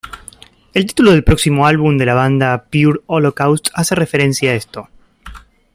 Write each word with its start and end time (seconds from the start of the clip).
El 0.73 0.87
título 0.87 1.11
del 1.11 1.23
próximo 1.23 1.67
álbum 1.67 1.95
de 1.99 2.07
la 2.07 2.15
banda 2.15 2.65
"Pure 2.71 3.01
Holocaust", 3.05 3.67
hace 3.75 3.93
referencia 3.93 4.49
a 4.49 4.55
esto. 4.55 4.87